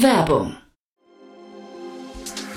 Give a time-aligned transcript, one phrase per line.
[0.00, 0.56] Werbung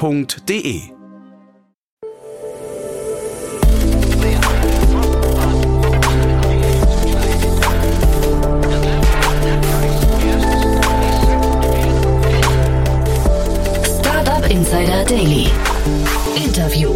[0.00, 0.82] f.de.
[14.00, 15.46] Startup Insider Daily.
[16.36, 16.94] Interview.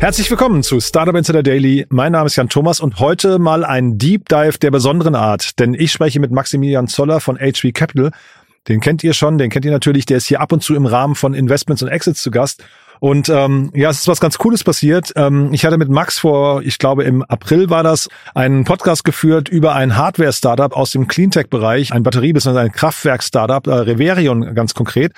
[0.00, 1.86] Herzlich willkommen zu Startup Insider Daily.
[1.88, 5.74] Mein Name ist Jan Thomas und heute mal ein Deep Dive der besonderen Art, denn
[5.74, 8.12] ich spreche mit Maximilian Zoller von HV Capital
[8.68, 10.86] den kennt ihr schon, den kennt ihr natürlich, der ist hier ab und zu im
[10.86, 12.64] Rahmen von Investments und Exits zu Gast.
[13.00, 15.12] Und ähm, ja, es ist was ganz Cooles passiert.
[15.14, 19.48] Ähm, ich hatte mit Max vor, ich glaube im April war das, einen Podcast geführt
[19.48, 22.58] über ein Hardware-Startup aus dem Cleantech-Bereich, ein Batterie- bzw.
[22.58, 25.12] ein Kraftwerk-Startup, äh, Reverion ganz konkret.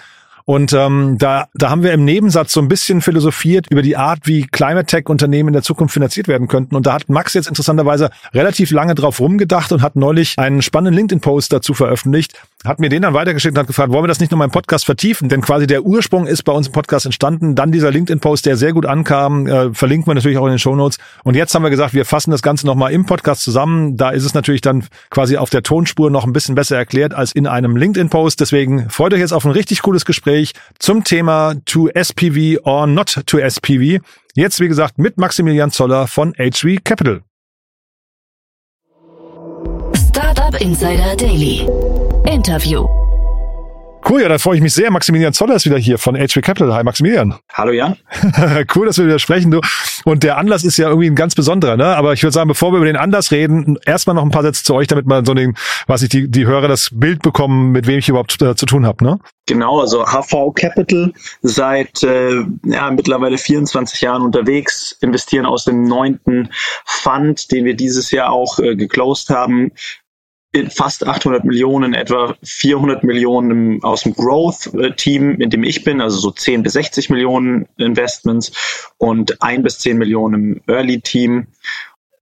[0.45, 4.21] Und ähm, da, da haben wir im Nebensatz so ein bisschen philosophiert über die Art,
[4.25, 6.75] wie Climate Tech-Unternehmen in der Zukunft finanziert werden könnten.
[6.75, 10.95] Und da hat Max jetzt interessanterweise relativ lange drauf rumgedacht und hat neulich einen spannenden
[10.95, 14.31] LinkedIn-Post dazu veröffentlicht, hat mir den dann weitergeschickt und hat gefragt, wollen wir das nicht
[14.31, 15.31] nochmal im Podcast vertiefen?
[15.31, 17.55] Denn quasi der Ursprung ist bei uns im Podcast entstanden.
[17.55, 20.99] Dann dieser LinkedIn-Post, der sehr gut ankam, äh, verlinkt man natürlich auch in den Shownotes.
[21.25, 23.97] Und jetzt haben wir gesagt, wir fassen das Ganze nochmal im Podcast zusammen.
[23.97, 27.33] Da ist es natürlich dann quasi auf der Tonspur noch ein bisschen besser erklärt als
[27.33, 28.41] in einem LinkedIn-Post.
[28.41, 33.23] Deswegen freut euch jetzt auf ein richtig cooles Gespräch zum Thema To SPV or Not
[33.25, 34.03] to SPV.
[34.35, 37.23] Jetzt, wie gesagt, mit Maximilian Zoller von HV Capital.
[39.95, 41.67] Startup Insider Daily.
[42.27, 42.87] Interview.
[44.09, 44.91] Cool, ja, da freue ich mich sehr.
[44.91, 46.73] Maximilian Zoller ist wieder hier von HV Capital.
[46.75, 47.35] Hi Maximilian.
[47.53, 47.97] Hallo Jan.
[48.75, 49.51] cool, dass wir wieder sprechen.
[49.51, 49.61] Du.
[50.05, 51.85] Und der Anlass ist ja irgendwie ein ganz besonderer, ne?
[51.85, 54.65] Aber ich würde sagen, bevor wir über den Anlass reden, erstmal noch ein paar Sätze
[54.65, 55.55] zu euch, damit man so den,
[55.87, 58.87] was ich die, die Hörer das Bild bekommen, mit wem ich überhaupt äh, zu tun
[58.87, 59.19] habe, ne?
[59.47, 66.51] Genau, also HV Capital seit äh, ja, mittlerweile 24 Jahren unterwegs, investieren aus dem neunten
[66.85, 69.73] Fund, den wir dieses Jahr auch äh, geclosed haben,
[70.53, 76.19] in fast 800 Millionen, etwa 400 Millionen aus dem Growth-Team, in dem ich bin, also
[76.19, 81.47] so 10 bis 60 Millionen Investments und 1 bis 10 Millionen im Early-Team.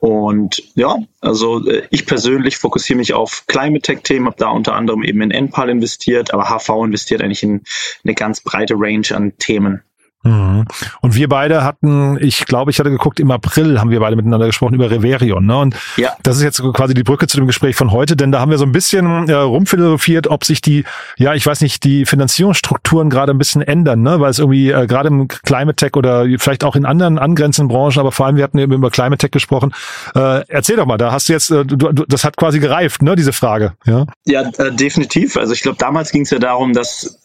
[0.00, 5.03] Und ja, also äh, ich persönlich fokussiere mich auf Climate Tech-Themen, habe da unter anderem
[5.03, 7.62] eben in NPAL investiert, aber HV investiert eigentlich in
[8.05, 9.83] eine ganz breite Range an Themen.
[10.24, 10.64] Mhm.
[11.00, 14.46] Und wir beide hatten, ich glaube, ich hatte geguckt, im April haben wir beide miteinander
[14.46, 15.46] gesprochen über Reverion.
[15.46, 15.58] Ne?
[15.58, 16.12] Und ja.
[16.22, 18.58] das ist jetzt quasi die Brücke zu dem Gespräch von heute, denn da haben wir
[18.58, 20.84] so ein bisschen äh, rumphilosophiert, ob sich die,
[21.16, 24.20] ja, ich weiß nicht, die Finanzierungsstrukturen gerade ein bisschen ändern, ne?
[24.20, 28.00] weil es irgendwie äh, gerade im Climate Tech oder vielleicht auch in anderen angrenzenden Branchen,
[28.00, 29.72] aber vor allem, wir hatten eben über Climate Tech gesprochen.
[30.14, 33.02] Äh, erzähl doch mal, da hast du jetzt, äh, du, du, das hat quasi gereift,
[33.02, 33.74] ne, diese Frage.
[33.86, 35.36] Ja, ja äh, definitiv.
[35.36, 37.20] Also ich glaube, damals ging es ja darum, dass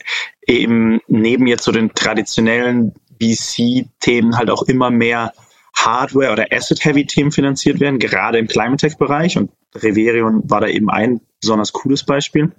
[0.48, 5.34] eben neben jetzt so den traditionellen VC-Themen halt auch immer mehr
[5.76, 9.38] Hardware- oder Asset-Heavy-Themen finanziert werden, gerade im Climate Tech-Bereich.
[9.38, 12.52] Und Reverion war da eben ein besonders cooles Beispiel.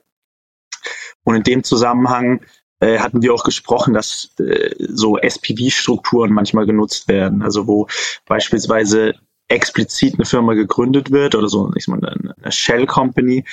[1.23, 2.41] Und in dem Zusammenhang
[2.81, 7.43] äh, hatten wir auch gesprochen, dass äh, so SPV-Strukturen manchmal genutzt werden.
[7.43, 7.87] Also wo
[8.27, 9.15] beispielsweise
[9.49, 13.45] explizit eine Firma gegründet wird oder so, ich meine, eine Shell Company,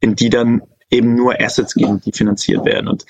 [0.00, 2.88] in die dann eben nur Assets geben, die finanziert werden.
[2.88, 3.04] Und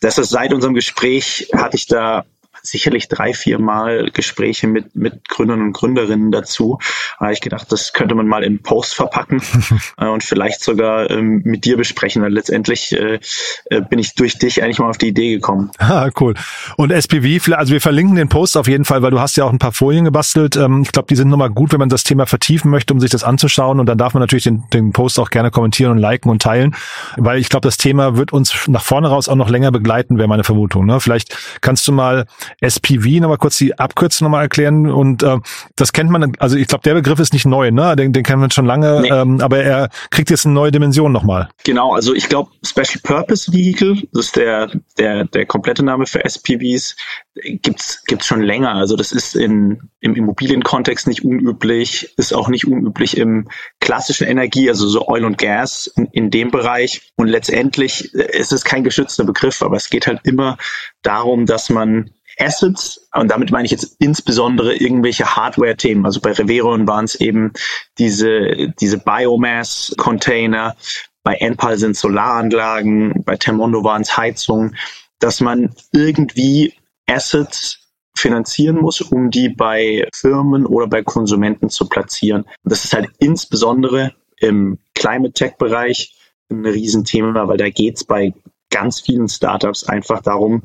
[0.00, 2.24] das ist seit unserem Gespräch hatte ich da
[2.62, 6.78] sicherlich drei, vier Mal Gespräche mit, mit Gründern und Gründerinnen dazu.
[7.18, 9.42] Da habe ich gedacht, das könnte man mal in Post verpacken
[9.98, 13.18] äh, und vielleicht sogar ähm, mit dir besprechen, weil letztendlich äh,
[13.66, 15.70] äh bin ich durch dich eigentlich mal auf die Idee gekommen.
[15.90, 16.34] Ah, cool.
[16.76, 19.52] Und SPV, also wir verlinken den Post auf jeden Fall, weil du hast ja auch
[19.52, 20.56] ein paar Folien gebastelt.
[20.56, 23.10] Ähm, ich glaube, die sind nochmal gut, wenn man das Thema vertiefen möchte, um sich
[23.10, 23.80] das anzuschauen.
[23.80, 26.76] Und dann darf man natürlich den, den Post auch gerne kommentieren und liken und teilen,
[27.16, 30.28] weil ich glaube, das Thema wird uns nach vorne raus auch noch länger begleiten, wäre
[30.28, 30.86] meine Vermutung.
[30.86, 31.00] Ne?
[31.00, 32.26] Vielleicht kannst du mal
[32.60, 34.90] SPV nochmal kurz die Abkürzung nochmal erklären.
[34.90, 35.38] Und äh,
[35.76, 37.96] das kennt man, also ich glaube, der Begriff ist nicht neu, ne?
[37.96, 39.08] Den, den kennen wir schon lange, nee.
[39.08, 41.48] ähm, aber er kriegt jetzt eine neue Dimension nochmal.
[41.64, 46.24] Genau, also ich glaube, Special Purpose Vehicle, das ist der, der, der komplette Name für
[46.24, 46.96] SPVs,
[47.34, 48.74] gibt's gibt's schon länger.
[48.74, 53.48] Also das ist in, im Immobilienkontext nicht unüblich, ist auch nicht unüblich im
[53.80, 57.12] klassischen Energie, also so Oil und Gas in, in dem Bereich.
[57.16, 60.58] Und letztendlich äh, ist es kein geschützter Begriff, aber es geht halt immer
[61.02, 66.04] darum, dass man Assets, und damit meine ich jetzt insbesondere irgendwelche Hardware-Themen.
[66.06, 67.52] Also bei Reveron waren es eben
[67.98, 70.76] diese, diese Biomass-Container,
[71.22, 74.76] bei Enpal sind Solaranlagen, bei Termondo waren es Heizungen,
[75.18, 76.74] dass man irgendwie
[77.06, 77.78] Assets
[78.16, 82.42] finanzieren muss, um die bei Firmen oder bei Konsumenten zu platzieren.
[82.42, 86.16] Und das ist halt insbesondere im Climate Tech Bereich
[86.50, 88.32] ein Riesenthema, weil da geht es bei
[88.70, 90.62] ganz vielen Startups einfach darum,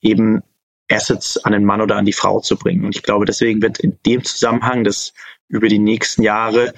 [0.00, 0.42] eben
[0.90, 2.84] Assets an den Mann oder an die Frau zu bringen.
[2.84, 5.12] Und ich glaube, deswegen wird in dem Zusammenhang das
[5.48, 6.74] über die nächsten Jahre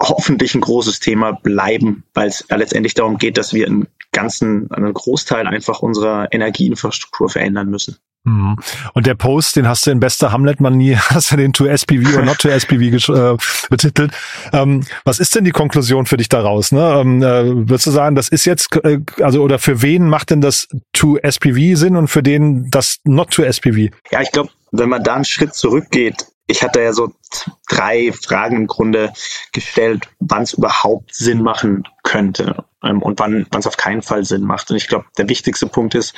[0.00, 4.92] hoffentlich ein großes Thema bleiben, weil es letztendlich darum geht, dass wir einen ganzen, einen
[4.92, 7.98] Großteil einfach unserer Energieinfrastruktur verändern müssen.
[8.24, 8.56] Mhm.
[8.94, 12.24] Und der Post, den hast du in bester Hamlet-Manier, hast du den to SPV oder
[12.24, 13.36] not to SPV äh,
[13.68, 14.12] betitelt.
[14.52, 16.72] Ähm, was ist denn die Konklusion für dich daraus?
[16.72, 17.00] Ne?
[17.00, 20.40] Ähm, äh, würdest du sagen, das ist jetzt, äh, also oder für wen macht denn
[20.40, 23.88] das to SPV Sinn und für den das not to SPV?
[24.10, 27.12] Ja, ich glaube, wenn man da einen Schritt zurückgeht, ich hatte ja so
[27.68, 29.12] drei Fragen im Grunde
[29.52, 34.42] gestellt, wann es überhaupt Sinn machen könnte ähm, und wann es auf keinen Fall Sinn
[34.42, 34.70] macht.
[34.70, 36.14] Und ich glaube, der wichtigste Punkt ist,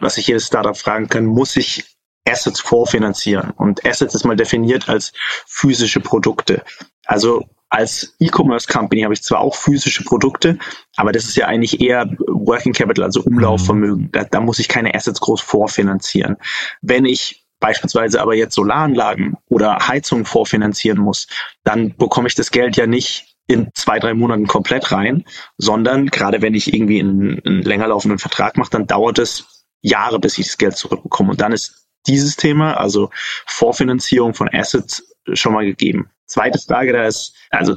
[0.00, 1.84] was sich jedes Startup fragen kann, muss ich
[2.26, 3.50] Assets vorfinanzieren?
[3.50, 5.12] Und Assets ist mal definiert als
[5.46, 6.62] physische Produkte.
[7.06, 10.58] Also als E-Commerce Company habe ich zwar auch physische Produkte,
[10.96, 14.04] aber das ist ja eigentlich eher Working Capital, also Umlaufvermögen.
[14.04, 14.12] Mhm.
[14.12, 16.36] Da, da muss ich keine Assets groß vorfinanzieren.
[16.82, 21.28] Wenn ich beispielsweise aber jetzt Solaranlagen oder Heizungen vorfinanzieren muss,
[21.62, 25.24] dann bekomme ich das Geld ja nicht in zwei, drei Monaten komplett rein,
[25.58, 30.18] sondern gerade wenn ich irgendwie einen, einen länger laufenden Vertrag mache, dann dauert es Jahre,
[30.18, 31.30] bis ich das Geld zurückbekomme.
[31.30, 33.10] Und dann ist dieses Thema, also
[33.46, 35.04] Vorfinanzierung von Assets,
[35.34, 36.10] schon mal gegeben.
[36.26, 37.76] Zweite Frage da ist, also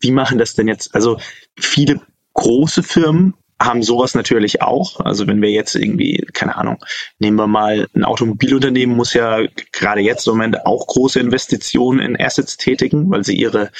[0.00, 0.94] wie machen das denn jetzt?
[0.94, 1.20] Also
[1.58, 2.00] viele
[2.34, 5.00] große Firmen haben sowas natürlich auch.
[5.00, 6.78] Also wenn wir jetzt irgendwie, keine Ahnung,
[7.18, 9.40] nehmen wir mal ein Automobilunternehmen, muss ja
[9.72, 13.70] gerade jetzt im Moment auch große Investitionen in Assets tätigen, weil sie ihre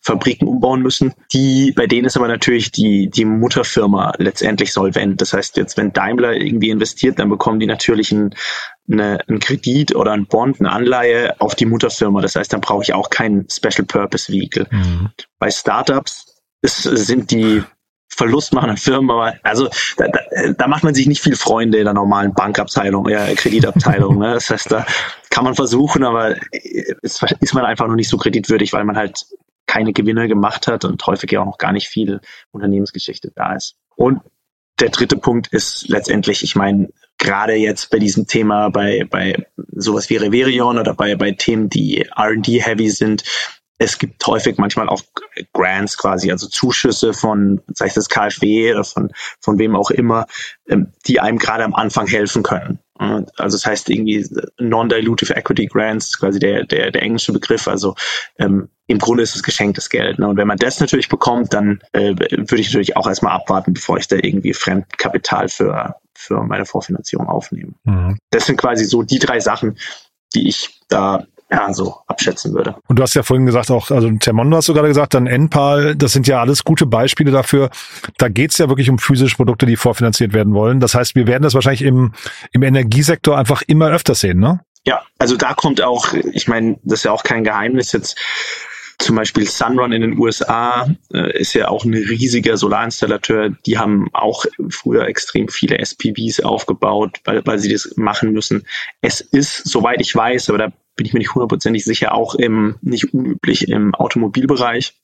[0.00, 1.12] Fabriken umbauen müssen.
[1.32, 5.20] Die, bei denen ist aber natürlich die, die Mutterfirma letztendlich solvent.
[5.20, 8.34] Das heißt, jetzt, wenn Daimler irgendwie investiert, dann bekommen die natürlich ein,
[8.90, 12.22] eine, einen Kredit oder ein Bond, eine Anleihe auf die Mutterfirma.
[12.22, 14.66] Das heißt, dann brauche ich auch kein Special Purpose Vehicle.
[14.70, 15.10] Mhm.
[15.38, 17.62] Bei Startups ist, sind die
[18.16, 19.68] verlustmachenden Firmen, aber also
[19.98, 20.20] da, da,
[20.56, 24.18] da macht man sich nicht viel Freunde in der normalen Bankabteilung, ja, Kreditabteilung.
[24.18, 24.34] ne?
[24.34, 24.86] Das heißt, da
[25.30, 26.34] kann man versuchen, aber
[27.02, 29.26] ist, ist man einfach noch nicht so kreditwürdig, weil man halt
[29.66, 32.20] keine Gewinne gemacht hat und häufig ja auch noch gar nicht viel
[32.52, 33.76] Unternehmensgeschichte da ist.
[33.96, 34.22] Und
[34.80, 40.08] der dritte Punkt ist letztendlich, ich meine, gerade jetzt bei diesem Thema, bei, bei sowas
[40.08, 43.24] wie Reverion oder bei, bei Themen, die R&D-heavy sind,
[43.78, 45.02] es gibt häufig manchmal auch
[45.52, 50.26] Grants quasi, also Zuschüsse von, sei es das KfW oder von, von wem auch immer,
[50.68, 52.78] ähm, die einem gerade am Anfang helfen können.
[52.98, 54.26] Also das heißt irgendwie
[54.58, 57.68] Non-Dilutive Equity Grants, quasi der, der, der englische Begriff.
[57.68, 57.94] Also
[58.38, 60.18] ähm, im Grunde ist es geschenktes Geld.
[60.18, 60.28] Ne?
[60.28, 63.98] Und wenn man das natürlich bekommt, dann äh, würde ich natürlich auch erstmal abwarten, bevor
[63.98, 67.72] ich da irgendwie Fremdkapital für, für meine Vorfinanzierung aufnehme.
[67.84, 68.18] Mhm.
[68.30, 69.76] Das sind quasi so die drei Sachen,
[70.34, 72.76] die ich da ja, so abschätzen würde.
[72.88, 75.94] Und du hast ja vorhin gesagt, auch, also Termondo hast du gerade gesagt, dann Enpal,
[75.94, 77.70] das sind ja alles gute Beispiele dafür.
[78.18, 80.80] Da geht's ja wirklich um physische Produkte, die vorfinanziert werden wollen.
[80.80, 82.12] Das heißt, wir werden das wahrscheinlich im,
[82.52, 84.60] im Energiesektor einfach immer öfter sehen, ne?
[84.84, 88.16] Ja, also da kommt auch, ich meine, das ist ja auch kein Geheimnis jetzt.
[88.98, 93.50] Zum Beispiel Sunrun in den USA äh, ist ja auch ein riesiger Solarinstallateur.
[93.66, 98.66] Die haben auch früher extrem viele SPVs aufgebaut, weil, weil sie das machen müssen.
[99.02, 102.76] Es ist, soweit ich weiß, aber da bin ich mir nicht hundertprozentig sicher, auch im,
[102.80, 104.94] nicht unüblich im Automobilbereich,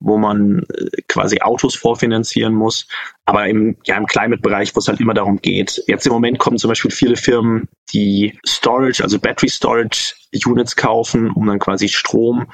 [0.00, 2.86] wo man äh, quasi Autos vorfinanzieren muss.
[3.24, 5.82] Aber im, ja, im Climate-Bereich, wo es halt immer darum geht.
[5.86, 10.14] Jetzt im Moment kommen zum Beispiel viele Firmen, die Storage, also Battery Storage
[10.44, 12.46] Units kaufen, um dann quasi Strom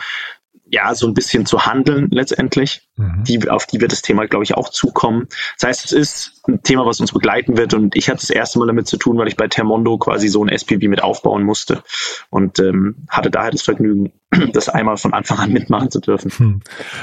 [0.67, 2.89] ja, so ein bisschen zu handeln letztendlich.
[2.97, 3.25] Mhm.
[3.25, 5.29] Die, auf die wird das Thema, glaube ich, auch zukommen.
[5.59, 8.59] Das heißt, es ist ein Thema, was uns begleiten wird und ich hatte das erste
[8.59, 11.83] Mal damit zu tun, weil ich bei Termondo quasi so ein SPV mit aufbauen musste
[12.31, 14.13] und ähm, hatte daher das Vergnügen,
[14.53, 16.31] das einmal von Anfang an mitmachen zu dürfen.
[16.31, 16.61] Hm.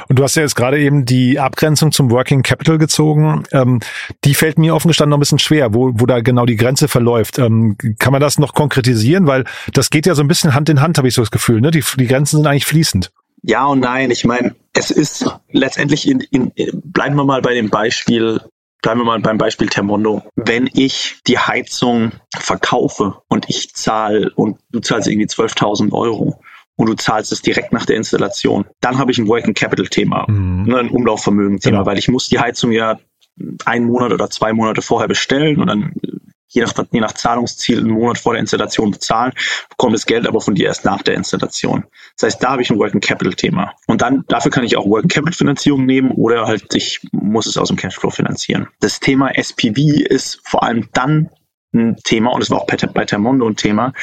[0.08, 3.44] Und du hast ja jetzt gerade eben die Abgrenzung zum Working Capital gezogen.
[3.52, 3.80] Ähm,
[4.24, 6.88] die fällt mir offen gestanden noch ein bisschen schwer, wo, wo da genau die Grenze
[6.88, 7.40] verläuft.
[7.40, 9.28] Ähm, kann man das noch konkretisieren?
[9.28, 11.62] Weil das geht ja so ein bisschen Hand in Hand, habe ich so das Gefühl.
[11.62, 11.72] Ne?
[11.72, 13.12] Die, die Grenzen sind eigentlich fließend.
[13.44, 14.12] Ja und nein.
[14.12, 16.52] Ich meine, es ist letztendlich in, in,
[16.84, 18.42] bleiben wir mal bei dem Beispiel,
[18.82, 20.24] bleiben wir mal beim Beispiel Termondo.
[20.36, 26.40] Wenn ich die Heizung verkaufe und ich zahle und du zahlst irgendwie 12.000 Euro
[26.76, 30.26] und du zahlst es direkt nach der Installation, dann habe ich ein Working Capital Thema,
[30.28, 30.64] mhm.
[30.64, 31.86] ne, ein Umlaufvermögen Thema, genau.
[31.86, 33.00] weil ich muss die Heizung ja
[33.66, 35.94] einen Monat oder zwei Monate vorher bestellen und dann
[36.52, 39.34] je nach, je nach Zahlungsziel einen Monat vor der Installation bezahlen,
[39.70, 41.86] bekomme das Geld aber von dir erst nach der Installation.
[42.18, 43.74] Das heißt, da habe ich ein Working Capital Thema.
[43.88, 47.58] Und dann, dafür kann ich auch Working Capital Finanzierung nehmen oder halt ich muss es
[47.58, 48.68] aus dem Cashflow finanzieren.
[48.80, 51.30] Das Thema SPV ist vor allem dann
[51.74, 53.94] ein Thema und es war auch bei Termondo ein Thema,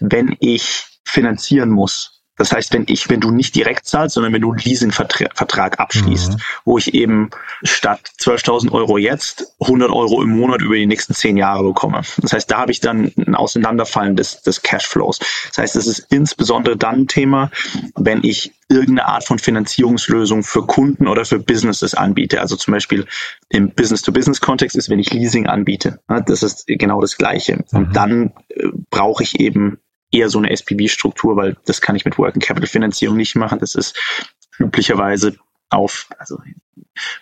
[0.00, 2.17] wenn ich finanzieren muss.
[2.38, 6.32] Das heißt, wenn ich, wenn du nicht direkt zahlst, sondern wenn du einen Leasingvertrag abschließt,
[6.32, 6.36] mhm.
[6.64, 7.30] wo ich eben
[7.62, 12.02] statt 12.000 Euro jetzt 100 Euro im Monat über die nächsten zehn Jahre bekomme.
[12.18, 15.18] Das heißt, da habe ich dann ein Auseinanderfallen des, des Cashflows.
[15.48, 17.50] Das heißt, es ist insbesondere dann ein Thema,
[17.96, 22.40] wenn ich irgendeine Art von Finanzierungslösung für Kunden oder für Businesses anbiete.
[22.40, 23.06] Also zum Beispiel
[23.48, 26.00] im Business-to-Business-Kontext ist, wenn ich Leasing anbiete.
[26.26, 27.64] Das ist genau das Gleiche.
[27.72, 27.92] Und mhm.
[27.92, 29.78] dann äh, brauche ich eben
[30.10, 33.58] eher so eine SPV-Struktur, weil das kann ich mit Working Capital Finanzierung nicht machen.
[33.58, 33.98] Das ist
[34.58, 35.36] üblicherweise
[35.70, 36.38] auf, also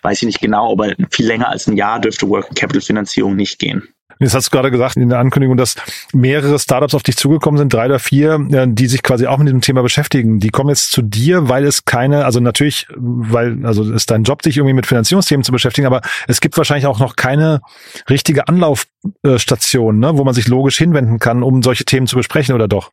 [0.03, 3.59] weiß ich nicht genau, aber viel länger als ein Jahr dürfte Working Capital Finanzierung nicht
[3.59, 3.89] gehen.
[4.19, 5.75] Jetzt hast du gerade gesagt in der Ankündigung, dass
[6.13, 9.61] mehrere Startups auf dich zugekommen sind, drei oder vier, die sich quasi auch mit diesem
[9.61, 10.41] Thema beschäftigen.
[10.41, 14.43] Die kommen jetzt zu dir, weil es keine, also natürlich, weil, also ist dein Job,
[14.43, 17.61] sich irgendwie mit Finanzierungsthemen zu beschäftigen, aber es gibt wahrscheinlich auch noch keine
[18.09, 22.69] richtige Anlaufstation, ne, wo man sich logisch hinwenden kann, um solche Themen zu besprechen, oder
[22.69, 22.93] doch?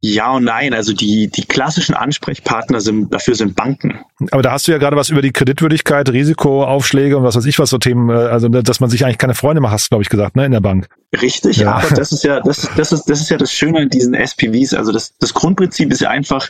[0.00, 0.74] Ja und nein.
[0.74, 3.98] Also die, die klassischen Ansprechpartner sind, dafür sind Banken.
[4.30, 7.58] Aber da hast du ja gerade was über die Kreditwürdigkeit, Risikoaufschläge und was weiß ich
[7.58, 10.02] was so Themen, äh, also dass man sich eigentlich keine Freunde macht, hast du, glaube
[10.02, 10.88] ich, gesagt, ne, in der Bank.
[11.20, 11.72] Richtig, ja.
[11.74, 14.74] aber das ist ja, das, das ist, das ist ja das Schöne an diesen SPVs.
[14.74, 16.48] Also das, das Grundprinzip ist ja einfach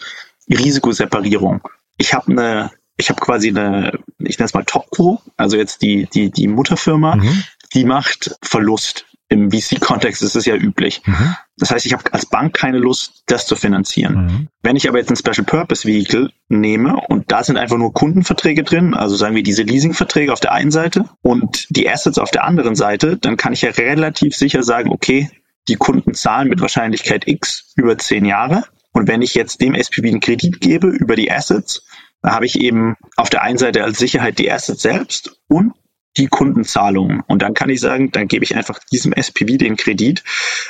[0.50, 1.62] Risikoseparierung.
[1.96, 6.06] Ich habe eine, ich habe quasi eine, ich nenne es mal Topco, also jetzt die,
[6.12, 7.44] die, die Mutterfirma, mhm.
[7.74, 11.02] die macht Verlust im VC-Kontext ist es ja üblich.
[11.04, 11.36] Mhm.
[11.58, 14.14] Das heißt, ich habe als Bank keine Lust, das zu finanzieren.
[14.14, 14.48] Mhm.
[14.62, 18.62] Wenn ich aber jetzt ein Special Purpose Vehicle nehme und da sind einfach nur Kundenverträge
[18.62, 22.44] drin, also sagen wir diese Leasingverträge auf der einen Seite und die Assets auf der
[22.44, 25.30] anderen Seite, dann kann ich ja relativ sicher sagen, okay,
[25.68, 28.64] die Kunden zahlen mit Wahrscheinlichkeit X über zehn Jahre.
[28.92, 31.86] Und wenn ich jetzt dem SPV einen Kredit gebe über die Assets,
[32.22, 35.74] dann habe ich eben auf der einen Seite als Sicherheit die Assets selbst und
[36.16, 37.22] die Kundenzahlungen.
[37.26, 40.24] Und dann kann ich sagen, dann gebe ich einfach diesem SPV den Kredit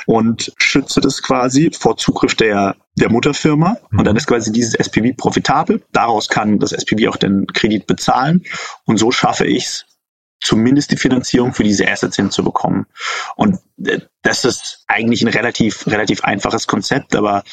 [0.05, 3.77] und schütze das quasi vor Zugriff der, der Mutterfirma.
[3.91, 4.17] Und dann mhm.
[4.17, 5.83] ist quasi dieses SPV profitabel.
[5.91, 8.43] Daraus kann das SPV auch den Kredit bezahlen.
[8.85, 9.85] Und so schaffe ich es,
[10.41, 12.85] zumindest die Finanzierung für diese Assets hinzubekommen.
[13.35, 17.43] Und äh, das ist eigentlich ein relativ, relativ einfaches Konzept, aber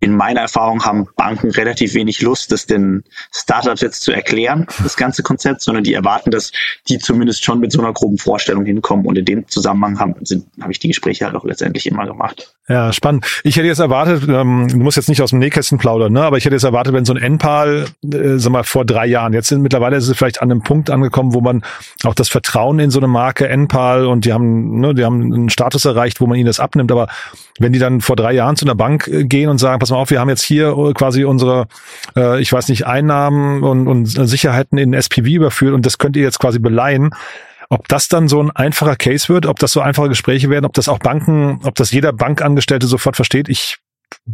[0.00, 4.96] in meiner Erfahrung haben Banken relativ wenig Lust, das den Startups jetzt zu erklären, das
[4.96, 6.52] ganze Konzept, sondern die erwarten, dass
[6.88, 9.04] die zumindest schon mit so einer groben Vorstellung hinkommen.
[9.06, 12.54] Und in dem Zusammenhang habe ich die Gespräche halt auch letztendlich immer gemacht.
[12.66, 13.26] Ja, spannend.
[13.42, 16.22] Ich hätte jetzt erwartet, ähm, du musst jetzt nicht aus dem Nähkästchen plaudern, ne?
[16.22, 19.32] aber ich hätte jetzt erwartet, wenn so ein NPAL, äh, sag mal, vor drei Jahren,
[19.32, 21.62] jetzt sind mittlerweile ist es vielleicht an einem Punkt angekommen, wo man
[22.04, 25.48] auch das Vertrauen in so eine Marke NPAL und die haben, ne, die haben einen
[25.50, 27.08] Status erreicht, wo man ihnen das abnimmt, aber
[27.58, 29.96] wenn die dann vor drei Jahren zu einer Bank äh, gehen und sagen, pass mal
[29.96, 31.66] auf, wir haben jetzt hier äh, quasi unsere,
[32.16, 36.22] äh, ich weiß nicht, Einnahmen und, und Sicherheiten in SPV überführt und das könnt ihr
[36.22, 37.10] jetzt quasi beleihen.
[37.68, 40.72] Ob das dann so ein einfacher Case wird, ob das so einfache Gespräche werden, ob
[40.72, 43.78] das auch Banken, ob das jeder Bankangestellte sofort versteht, ich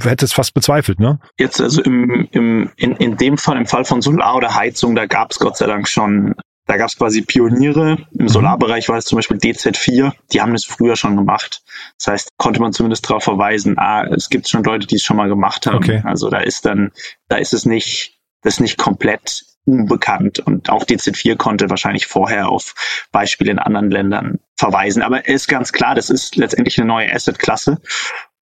[0.03, 1.19] hätte es fast bezweifelt, ne?
[1.39, 5.07] Jetzt also im, im, in, in dem Fall, im Fall von Solar oder Heizung, da
[5.07, 6.35] gab es Gott sei Dank schon
[6.66, 7.99] da gab es quasi Pioniere.
[8.18, 8.28] Im mhm.
[8.28, 10.12] Solarbereich war es zum Beispiel DZ4.
[10.32, 11.62] Die haben das früher schon gemacht.
[11.99, 15.16] Das heißt, konnte man zumindest darauf verweisen, ah, es gibt schon Leute, die es schon
[15.16, 15.76] mal gemacht haben.
[15.76, 16.02] Okay.
[16.04, 16.92] Also da ist dann,
[17.28, 20.40] da ist es nicht, das ist nicht komplett unbekannt.
[20.40, 22.75] Und auch DZ4 konnte wahrscheinlich vorher auf
[23.12, 25.02] Beispiele in anderen Ländern verweisen.
[25.02, 27.80] Aber ist ganz klar, das ist letztendlich eine neue Asset-Klasse.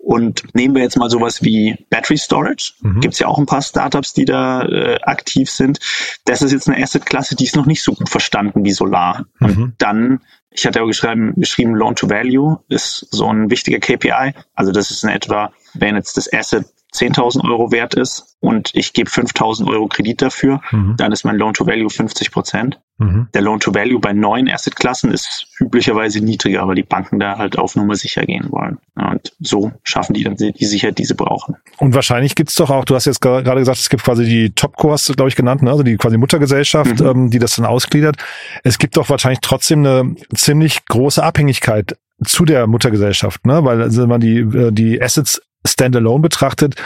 [0.04, 2.74] Und nehmen wir jetzt mal sowas wie Battery Storage.
[2.82, 3.00] Mhm.
[3.00, 5.80] Gibt es ja auch ein paar Startups, die da äh, aktiv sind.
[6.26, 9.24] Das ist jetzt eine Asset-Klasse, die ist noch nicht so gut verstanden wie Solar.
[9.40, 9.48] Mhm.
[9.48, 10.20] Und dann,
[10.50, 14.34] ich hatte ja geschrieben, geschrieben, Loan to Value ist so ein wichtiger KPI.
[14.54, 18.92] Also das ist in etwa, wenn jetzt das Asset 10.000 Euro wert ist und ich
[18.92, 20.94] gebe 5.000 Euro Kredit dafür, mhm.
[20.96, 22.80] dann ist mein Loan-to-Value 50 Prozent.
[22.98, 23.26] Mhm.
[23.34, 27.96] Der Loan-to-Value bei neuen Asset-Klassen ist üblicherweise niedriger, weil die Banken da halt auf Nummer
[27.96, 28.78] sicher gehen wollen.
[28.94, 31.56] Und so schaffen die dann die Sicherheit, die sie brauchen.
[31.78, 34.92] Und wahrscheinlich gibt's doch auch, du hast jetzt gerade gesagt, es gibt quasi die Topco,
[34.92, 35.70] hast du, glaube ich, genannt, ne?
[35.70, 37.06] also die quasi Muttergesellschaft, mhm.
[37.06, 38.16] ähm, die das dann ausgliedert.
[38.62, 43.64] Es gibt doch wahrscheinlich trotzdem eine ziemlich große Abhängigkeit zu der Muttergesellschaft, ne?
[43.64, 46.76] weil also wenn man die, äh, die Assets standalone betrachtet,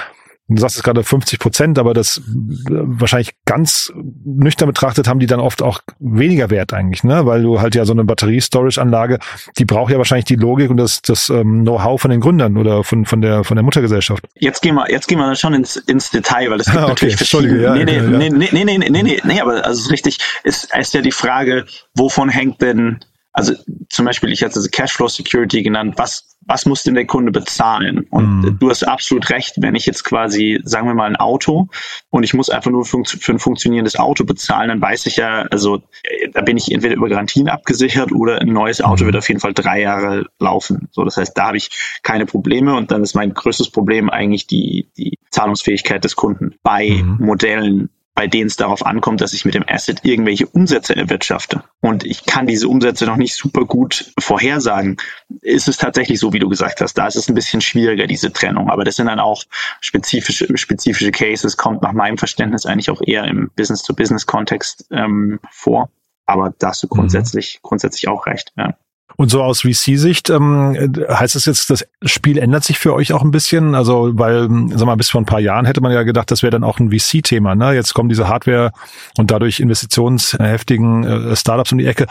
[0.49, 2.23] du sagst es gerade 50 Prozent, aber das äh,
[2.67, 3.93] wahrscheinlich ganz
[4.25, 7.27] nüchtern betrachtet haben die dann oft auch weniger Wert eigentlich, ne?
[7.27, 9.19] Weil du halt ja so eine Batterie-Storage-Anlage,
[9.59, 12.83] die braucht ja wahrscheinlich die Logik und das, das ähm, Know-how von den Gründern oder
[12.83, 14.25] von, von der von der Muttergesellschaft.
[14.35, 16.91] Jetzt gehen wir, jetzt gehen wir schon ins, ins Detail, weil es gibt ah, okay.
[16.91, 17.63] natürlich verschiedene.
[17.63, 18.03] Ja, nee, nee, ja.
[18.03, 21.13] nee, nee, nee, nee, nee, nee, nee, aber also ist richtig, ist, ist ja die
[21.13, 23.01] Frage, wovon hängt denn
[23.33, 23.55] also
[23.89, 28.07] zum Beispiel, ich hatte Cashflow Security genannt, was was muss denn der Kunde bezahlen?
[28.11, 28.59] Und mhm.
[28.59, 31.69] du hast absolut recht, wenn ich jetzt quasi, sagen wir mal, ein Auto
[32.09, 35.83] und ich muss einfach nur für ein funktionierendes Auto bezahlen, dann weiß ich ja, also
[36.05, 39.09] äh, da bin ich entweder über Garantien abgesichert oder ein neues Auto mhm.
[39.09, 40.89] wird auf jeden Fall drei Jahre laufen.
[40.91, 41.71] So, das heißt, da habe ich
[42.03, 46.89] keine Probleme und dann ist mein größtes Problem eigentlich die, die Zahlungsfähigkeit des Kunden bei
[46.89, 47.19] mhm.
[47.21, 51.63] Modellen, bei denen es darauf ankommt, dass ich mit dem Asset irgendwelche Umsätze erwirtschafte.
[51.81, 54.97] Und ich kann diese Umsätze noch nicht super gut vorhersagen.
[55.41, 58.33] Ist es tatsächlich so, wie du gesagt hast, da ist es ein bisschen schwieriger, diese
[58.33, 58.71] Trennung.
[58.71, 59.45] Aber das sind dann auch
[59.81, 65.89] spezifische, spezifische Cases, kommt nach meinem Verständnis eigentlich auch eher im Business-to-Business-Kontext ähm, vor.
[66.27, 66.99] Aber da hast du mhm.
[66.99, 67.69] grundsätzlich, mhm.
[67.69, 68.53] grundsätzlich auch recht.
[68.57, 68.77] Ja.
[69.21, 73.23] Und so aus VC-Sicht ähm, heißt es jetzt, das Spiel ändert sich für euch auch
[73.23, 73.75] ein bisschen?
[73.75, 76.53] Also, weil, sag mal, bis vor ein paar Jahren hätte man ja gedacht, das wäre
[76.53, 77.57] dann auch ein VC-Thema.
[77.57, 77.73] Ne?
[77.73, 78.71] Jetzt kommen diese Hardware
[79.19, 82.07] und dadurch investitionsheftigen äh, Startups um die Ecke.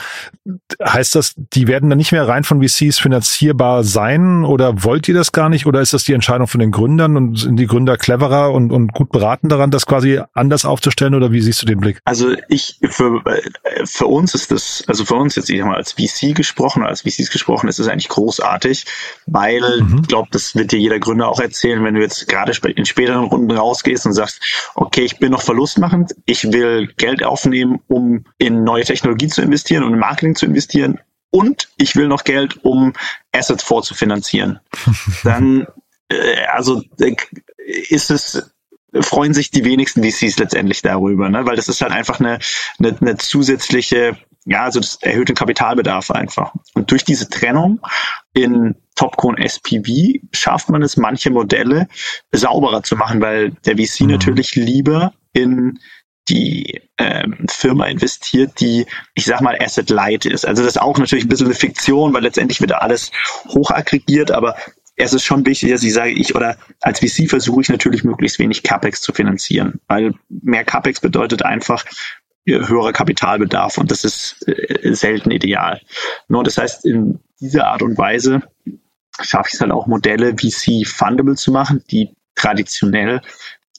[0.86, 4.44] Heißt das, die werden dann nicht mehr rein von VCs finanzierbar sein?
[4.44, 5.66] Oder wollt ihr das gar nicht?
[5.66, 8.92] Oder ist das die Entscheidung von den Gründern und sind die Gründer cleverer und, und
[8.92, 11.16] gut beraten daran, das quasi anders aufzustellen?
[11.16, 12.02] Oder wie siehst du den Blick?
[12.04, 15.78] Also ich, für, äh, für uns ist das, also für uns jetzt, ich sag mal,
[15.78, 18.86] als VC gesprochen, als VCs gesprochen, ist es eigentlich großartig,
[19.26, 20.00] weil mhm.
[20.02, 23.26] ich glaube, das wird dir jeder Gründer auch erzählen, wenn du jetzt gerade in späteren
[23.26, 24.42] Runden rausgehst und sagst,
[24.76, 29.84] okay, ich bin noch verlustmachend, ich will Geld aufnehmen, um in neue Technologie zu investieren
[29.84, 31.00] und in Marketing zu investieren
[31.30, 32.94] und ich will noch Geld, um
[33.32, 34.60] Assets vorzufinanzieren.
[35.24, 35.68] Dann,
[36.10, 37.16] äh, also äh,
[37.90, 38.52] ist es
[39.02, 41.46] freuen sich die wenigsten VCs letztendlich darüber, ne?
[41.46, 42.40] weil das ist halt einfach eine,
[42.80, 46.54] eine, eine zusätzliche ja, also das erhöht den Kapitalbedarf einfach.
[46.74, 47.82] Und durch diese Trennung
[48.34, 51.88] in Topco und SPV schafft man es, manche Modelle
[52.32, 54.12] sauberer zu machen, weil der VC mhm.
[54.12, 55.80] natürlich lieber in
[56.30, 58.86] die ähm, Firma investiert, die,
[59.16, 60.46] ich sag mal, Asset Light ist.
[60.46, 63.12] Also das ist auch natürlich ein bisschen eine Fiktion, weil letztendlich wird da alles
[63.50, 64.56] hochaggregiert, aber
[64.96, 68.40] es ist schon wichtig, dass ich sage, ich oder als VC versuche ich natürlich möglichst
[68.40, 71.86] wenig CapEx zu finanzieren, weil mehr CapEx bedeutet einfach,
[72.56, 75.82] höherer Kapitalbedarf und das ist äh, selten ideal.
[76.28, 78.42] Nur das heißt, in dieser Art und Weise
[79.22, 83.22] schaffe ich es halt auch Modelle VC fundable zu machen, die traditionell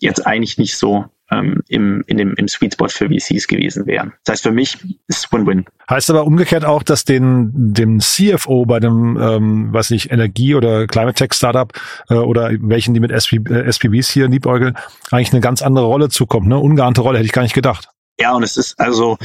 [0.00, 4.14] jetzt eigentlich nicht so ähm, im, in dem, im Sweet Spot für VCs gewesen wären.
[4.24, 4.78] Das heißt, für mich
[5.08, 5.66] ist Win-Win.
[5.90, 10.86] Heißt aber umgekehrt auch, dass den, dem CFO bei dem, ähm, was nicht, Energie- oder
[10.86, 11.72] Climate Tech Startup
[12.08, 14.76] äh, oder welchen, die mit SP, äh, SPVs hier liebäugeln,
[15.10, 16.46] eigentlich eine ganz andere Rolle zukommt.
[16.46, 16.58] Ne?
[16.58, 17.88] Ungeahnte Rolle, hätte ich gar nicht gedacht.
[18.20, 19.16] Ja, und es ist also,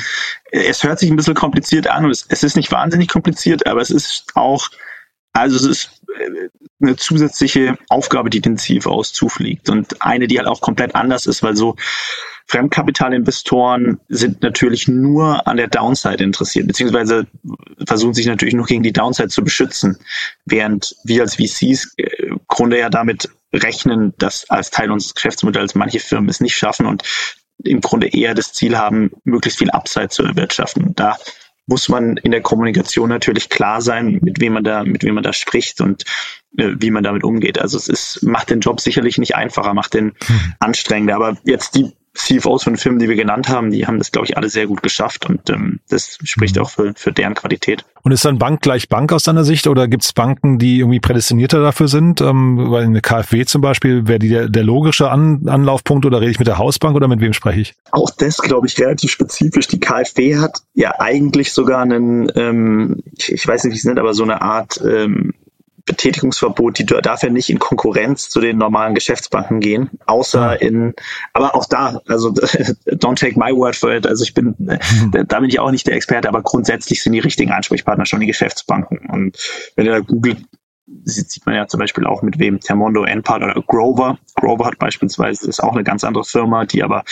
[0.52, 3.82] es hört sich ein bisschen kompliziert an und es, es ist nicht wahnsinnig kompliziert, aber
[3.82, 4.68] es ist auch,
[5.34, 10.48] also es ist äh, eine zusätzliche Aufgabe, die den CFOs zufliegt und eine, die halt
[10.48, 11.76] auch komplett anders ist, weil so
[12.46, 17.26] Fremdkapitalinvestoren sind natürlich nur an der Downside interessiert, beziehungsweise
[17.88, 19.98] versuchen sich natürlich nur gegen die Downside zu beschützen,
[20.46, 25.74] während wir als VCs äh, im Grunde ja damit rechnen, dass als Teil unseres Geschäftsmodells
[25.74, 27.04] manche Firmen es nicht schaffen und
[27.64, 30.94] im Grunde eher das Ziel haben, möglichst viel Upside zu erwirtschaften.
[30.96, 31.18] Da
[31.66, 35.24] muss man in der Kommunikation natürlich klar sein, mit wem man da, mit wem man
[35.24, 36.04] da spricht und
[36.58, 37.60] äh, wie man damit umgeht.
[37.60, 40.54] Also es ist, macht den Job sicherlich nicht einfacher, macht den hm.
[40.60, 41.16] anstrengender.
[41.16, 44.38] Aber jetzt die CFOs von Filmen, die wir genannt haben, die haben das, glaube ich,
[44.38, 46.62] alle sehr gut geschafft und ähm, das spricht mhm.
[46.62, 47.86] auch für, für deren Qualität.
[48.04, 51.00] Und ist dann Bank gleich Bank aus deiner Sicht oder gibt es Banken, die irgendwie
[51.00, 52.22] prädestinierter dafür sind?
[52.22, 56.32] Ähm, weil eine KfW zum Beispiel, wäre die der, der logische An Anlaufpunkt oder rede
[56.32, 57.76] ich mit der Hausbank oder mit wem spreche ich?
[57.92, 59.68] Auch das, glaube ich, relativ spezifisch.
[59.68, 64.00] Die KfW hat ja eigentlich sogar einen, ähm, ich, ich weiß nicht, wie es nennt,
[64.00, 65.34] aber so eine Art ähm,
[65.86, 70.94] Betätigungsverbot, die darf ja nicht in Konkurrenz zu den normalen Geschäftsbanken gehen, außer in,
[71.34, 72.30] aber auch da, also
[72.88, 74.56] don't take my word for it, also ich bin,
[75.28, 78.28] da bin ich auch nicht der Experte, aber grundsätzlich sind die richtigen Ansprechpartner schon die
[78.28, 79.10] Geschäftsbanken.
[79.10, 79.38] Und
[79.76, 80.38] wenn ihr da googelt,
[81.04, 84.20] sieht man ja zum Beispiel auch mit wem Termondo, Enpal oder Grover.
[84.36, 87.04] Grover hat beispielsweise, ist auch eine ganz andere Firma, die aber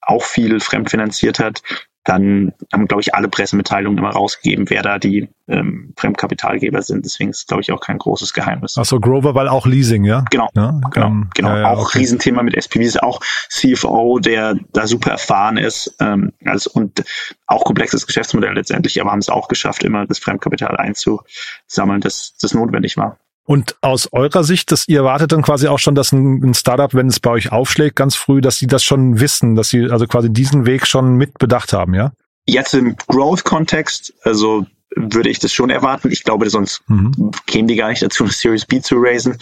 [0.00, 1.62] auch viel fremdfinanziert hat
[2.08, 7.04] dann haben, glaube ich, alle Pressemitteilungen immer rausgegeben, wer da die ähm, Fremdkapitalgeber sind.
[7.04, 8.78] Deswegen ist, glaube ich, auch kein großes Geheimnis.
[8.78, 10.24] Achso, Grover, weil auch Leasing, ja?
[10.30, 11.50] Genau, ja, genau, ähm, genau.
[11.50, 11.98] Ja, ja, auch okay.
[11.98, 17.04] Riesenthema mit SPVs, auch CFO, der da super erfahren ist ähm, also, und
[17.46, 22.54] auch komplexes Geschäftsmodell letztendlich, aber haben es auch geschafft, immer das Fremdkapital einzusammeln, das, das
[22.54, 23.18] notwendig war.
[23.48, 27.06] Und aus eurer Sicht, dass ihr erwartet dann quasi auch schon, dass ein, Startup, wenn
[27.06, 30.30] es bei euch aufschlägt, ganz früh, dass sie das schon wissen, dass sie also quasi
[30.30, 32.12] diesen Weg schon mit bedacht haben, ja?
[32.44, 36.12] Jetzt im Growth-Kontext, also würde ich das schon erwarten.
[36.12, 37.30] Ich glaube, sonst mhm.
[37.46, 39.38] kämen die gar nicht dazu, eine Series B zu raisen.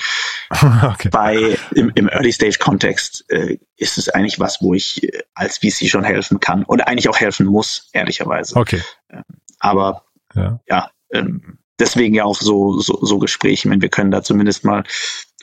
[0.53, 1.09] okay.
[1.11, 6.05] Bei im, im Early-Stage-Kontext äh, ist es eigentlich was, wo ich äh, als VC schon
[6.05, 8.55] helfen kann und eigentlich auch helfen muss, ehrlicherweise.
[8.55, 8.83] Okay.
[9.11, 9.25] Ähm,
[9.59, 13.69] aber ja, ja ähm, deswegen ja auch so, so, so Gespräche.
[13.71, 14.85] Wenn wir können da zumindest mal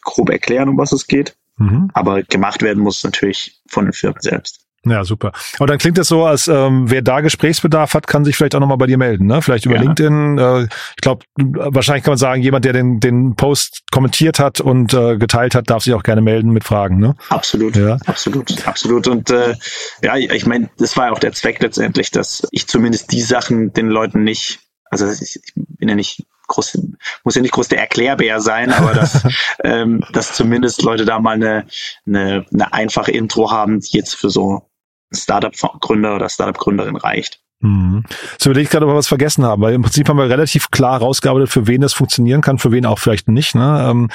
[0.04, 1.36] grob erklären, um was es geht.
[1.58, 1.89] Mhm.
[1.93, 4.63] Aber gemacht werden muss natürlich von den Firmen selbst.
[4.86, 5.32] Ja, super.
[5.60, 8.60] Aber dann klingt das so, als ähm, wer da Gesprächsbedarf hat, kann sich vielleicht auch
[8.60, 9.41] nochmal bei dir melden, ne?
[9.41, 9.82] Vielleicht über ja.
[9.82, 10.38] LinkedIn.
[10.38, 14.93] Äh, ich glaube, wahrscheinlich kann man sagen, jemand, der den, den Post kommentiert hat und
[14.93, 17.15] äh, geteilt hat, darf sich auch gerne melden mit Fragen, ne?
[17.30, 17.98] Absolut, ja.
[18.06, 19.08] absolut, absolut.
[19.08, 19.56] Und äh,
[20.02, 23.72] ja, ich meine, das war ja auch der Zweck letztendlich, dass ich zumindest die Sachen
[23.72, 24.60] den Leuten nicht,
[25.02, 26.78] also ich, ich bin ja nicht groß,
[27.24, 29.24] muss ja nicht groß der Erklärbär sein, aber dass,
[29.64, 31.68] ähm, dass zumindest Leute da mal eine,
[32.06, 34.70] eine, eine einfache Intro haben, die jetzt für so
[35.12, 37.40] Startup-Gründer oder Startup-Gründerin reicht.
[37.60, 38.04] Mhm.
[38.40, 40.70] So überlege ich gerade, ob wir was vergessen haben, weil im Prinzip haben wir relativ
[40.70, 43.56] klar rausgearbeitet, für wen das funktionieren kann, für wen auch vielleicht nicht.
[43.56, 43.88] Ne?
[43.90, 44.10] Ähm,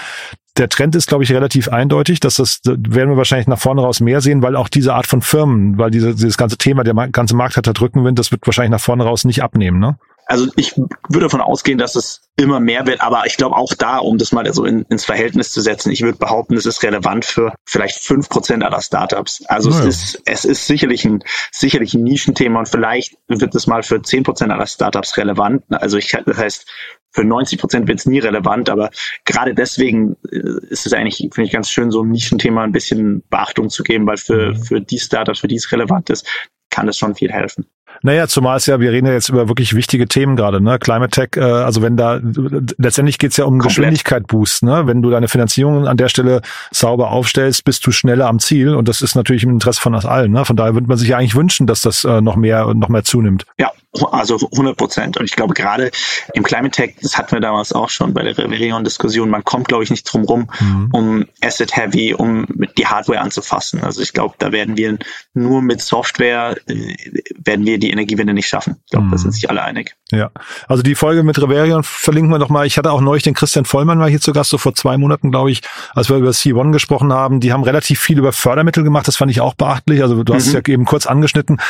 [0.59, 4.01] der Trend ist, glaube ich, relativ eindeutig, dass das werden wir wahrscheinlich nach vorne raus
[4.01, 7.37] mehr sehen, weil auch diese Art von Firmen, weil diese, dieses ganze Thema, der ganze
[7.37, 9.99] Markt hat da Rückenwind, das wird wahrscheinlich nach vorne raus nicht abnehmen, ne?
[10.31, 13.97] Also ich würde davon ausgehen, dass es immer mehr wird, aber ich glaube auch da,
[13.97, 17.25] um das mal so in, ins Verhältnis zu setzen, ich würde behaupten, es ist relevant
[17.25, 19.43] für vielleicht fünf Prozent aller Startups.
[19.47, 19.87] Also naja.
[19.87, 24.03] es ist, es ist sicherlich ein, sicherlich ein Nischenthema und vielleicht wird es mal für
[24.03, 25.64] zehn Prozent aller Startups relevant.
[25.71, 26.67] Also ich, das heißt,
[27.11, 28.91] für 90 Prozent wird es nie relevant, aber
[29.25, 33.25] gerade deswegen äh, ist es eigentlich, finde ich, ganz schön, so ein Nischenthema ein bisschen
[33.31, 34.62] Beachtung zu geben, weil für, mhm.
[34.62, 36.27] für die Startups, für die es relevant ist,
[36.70, 37.66] kann das schon viel helfen.
[38.02, 40.78] Naja, zumal es ja, wir reden ja jetzt über wirklich wichtige Themen gerade, ne?
[40.78, 43.68] Climate Tech, äh, also wenn da, letztendlich geht's ja um Komplett.
[43.68, 44.87] Geschwindigkeit Boost, ne?
[44.87, 48.88] Wenn du deine Finanzierung an der Stelle sauber aufstellst, bist du schneller am Ziel und
[48.88, 50.44] das ist natürlich im Interesse von uns allen, ne?
[50.44, 53.04] Von daher würde man sich ja eigentlich wünschen, dass das äh, noch mehr, noch mehr
[53.04, 53.46] zunimmt.
[53.59, 53.72] Ja,
[54.11, 55.16] also 100 Prozent.
[55.16, 55.90] Und ich glaube, gerade
[56.35, 59.85] im Climate Tech, das hatten wir damals auch schon bei der Reverion-Diskussion, man kommt, glaube
[59.85, 60.88] ich, nicht drum rum, mhm.
[60.92, 62.46] um Asset Heavy, um
[62.77, 63.83] die Hardware anzufassen.
[63.83, 64.98] Also ich glaube, da werden wir
[65.35, 66.96] nur mit Software, äh,
[67.37, 68.77] werden wir die Energiewende nicht schaffen.
[68.85, 69.11] Ich glaube, mhm.
[69.11, 69.96] da sind sich alle einig.
[70.11, 70.31] Ja,
[70.68, 72.66] also die Folge mit Reverion verlinken wir noch mal.
[72.66, 75.31] Ich hatte auch neulich den Christian Vollmann mal hier zu Gast, so vor zwei Monaten,
[75.31, 75.62] glaube ich,
[75.94, 77.40] als wir über C1 gesprochen haben.
[77.40, 79.07] Die haben relativ viel über Fördermittel gemacht.
[79.07, 80.03] Das fand ich auch beachtlich.
[80.03, 80.57] Also du hast mhm.
[80.57, 81.61] es ja eben kurz angeschnitten.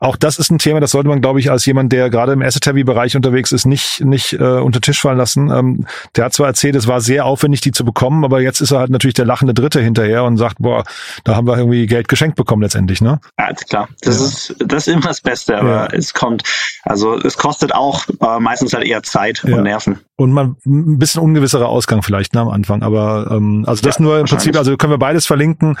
[0.00, 2.42] Auch das ist ein Thema, das sollte man, glaube ich, als jemand, der gerade im
[2.42, 5.50] Asset-Heavy-Bereich unterwegs ist, nicht, nicht äh, unter Tisch fallen lassen.
[5.50, 8.70] Ähm, der hat zwar erzählt, es war sehr aufwendig, die zu bekommen, aber jetzt ist
[8.70, 10.84] er halt natürlich der lachende Dritte hinterher und sagt, boah,
[11.24, 13.20] da haben wir irgendwie Geld geschenkt bekommen letztendlich, ne?
[13.38, 13.88] Ja, klar.
[14.02, 14.24] Das ja.
[14.26, 15.86] ist das ist immer das Beste, aber ja.
[15.92, 16.42] es kommt,
[16.82, 19.56] also es kostet auch äh, meistens halt eher Zeit ja.
[19.56, 20.00] und Nerven.
[20.16, 22.82] Und man ein bisschen ungewisserer Ausgang vielleicht ne, am Anfang.
[22.82, 25.76] Aber ähm, also das nur im Prinzip, also können wir beides verlinken.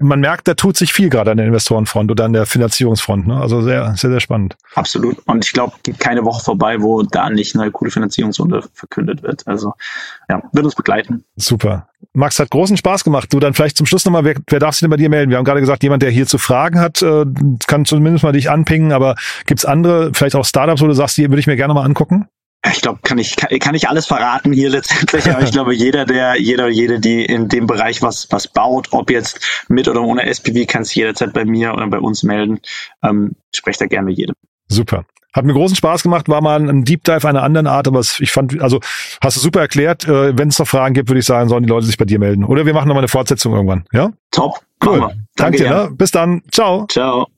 [0.00, 3.26] Man merkt, da tut sich viel gerade an der Investorenfront oder an der Finanzierungsfront.
[3.26, 3.38] Ne?
[3.38, 4.56] Also sehr, sehr, sehr spannend.
[4.74, 5.18] Absolut.
[5.26, 9.46] Und ich glaube, geht keine Woche vorbei, wo da nicht eine coole Finanzierungsrunde verkündet wird.
[9.46, 9.74] Also
[10.30, 11.24] ja, wird uns begleiten.
[11.36, 11.88] Super.
[12.14, 13.32] Max hat großen Spaß gemacht.
[13.32, 15.30] Du dann vielleicht zum Schluss nochmal, wer, wer darf sich denn bei dir melden?
[15.30, 17.26] Wir haben gerade gesagt, jemand, der hier zu Fragen hat, äh,
[17.66, 21.28] kann zumindest mal dich anpingen, aber gibt's andere, vielleicht auch Startups, wo du sagst, die
[21.28, 22.28] würde ich mir gerne mal angucken?
[22.66, 26.04] Ich glaube, kann ich kann, kann ich alles verraten hier letztendlich, aber ich glaube, jeder,
[26.04, 30.26] der jeder jede, die in dem Bereich was was baut, ob jetzt mit oder ohne
[30.26, 32.60] SPV, kann sich jederzeit bei mir oder bei uns melden.
[33.02, 34.34] Ähm, sprecht da gerne mit jedem.
[34.68, 35.04] Super.
[35.32, 38.32] Hat mir großen Spaß gemacht, war mal ein Deep Dive einer anderen Art, aber ich
[38.32, 38.80] fand, also
[39.20, 40.08] hast du super erklärt.
[40.08, 42.18] Äh, Wenn es noch Fragen gibt, würde ich sagen, sollen die Leute sich bei dir
[42.18, 42.44] melden.
[42.44, 43.84] Oder wir machen nochmal eine Fortsetzung irgendwann.
[43.92, 44.10] Ja?
[44.30, 44.58] Top.
[44.84, 45.00] Cool.
[45.00, 45.70] Danke, Danke dir.
[45.70, 45.90] Ne?
[45.92, 46.42] Bis dann.
[46.50, 46.86] Ciao.
[46.88, 47.28] Ciao.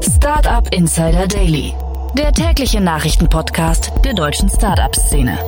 [0.00, 1.74] Startup Insider Daily
[2.16, 5.38] der tägliche Nachrichtenpodcast der deutschen Startup-Szene.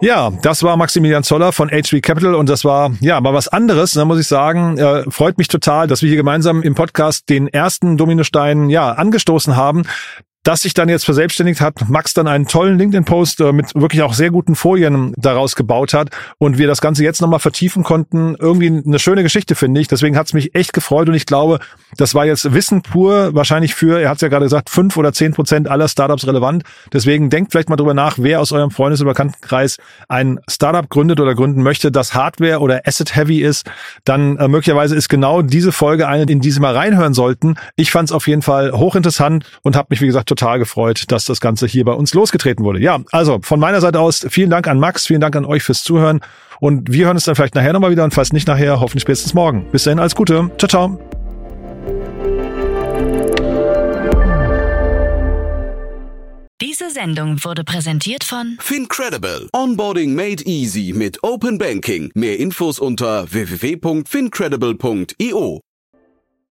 [0.00, 3.92] Ja, das war Maximilian Zoller von H3 Capital und das war ja mal was anderes,
[3.92, 4.78] da ne, muss ich sagen.
[4.78, 9.56] Äh, freut mich total, dass wir hier gemeinsam im Podcast den ersten Dominostein ja angestoßen
[9.56, 9.82] haben
[10.48, 14.14] das sich dann jetzt verselbstständigt hat, Max dann einen tollen LinkedIn-Post äh, mit wirklich auch
[14.14, 16.08] sehr guten Folien daraus gebaut hat
[16.38, 18.34] und wir das Ganze jetzt nochmal vertiefen konnten.
[18.40, 19.88] Irgendwie eine schöne Geschichte, finde ich.
[19.88, 21.58] Deswegen hat es mich echt gefreut und ich glaube,
[21.98, 25.12] das war jetzt Wissen pur, wahrscheinlich für, er hat es ja gerade gesagt, fünf oder
[25.12, 26.62] zehn Prozent aller Startups relevant.
[26.94, 29.76] Deswegen denkt vielleicht mal drüber nach, wer aus eurem Freundes- oder Bekanntenkreis
[30.08, 33.70] ein Startup gründet oder gründen möchte, das Hardware oder Asset-heavy ist.
[34.06, 37.56] Dann äh, möglicherweise ist genau diese Folge eine, in die Sie mal reinhören sollten.
[37.76, 41.24] Ich fand es auf jeden Fall hochinteressant und habe mich, wie gesagt, total gefreut, dass
[41.24, 42.80] das Ganze hier bei uns losgetreten wurde.
[42.80, 45.82] Ja, also von meiner Seite aus vielen Dank an Max, vielen Dank an euch fürs
[45.82, 46.20] Zuhören
[46.60, 49.34] und wir hören uns dann vielleicht nachher nochmal wieder und falls nicht nachher, hoffentlich spätestens
[49.34, 49.66] morgen.
[49.70, 50.50] Bis dahin, alles Gute.
[50.58, 50.98] Ciao, ciao.
[56.60, 59.48] Diese Sendung wurde präsentiert von Fincredible.
[59.52, 62.10] Onboarding made easy mit Open Banking.
[62.14, 65.60] Mehr Infos unter www.fincredible.io.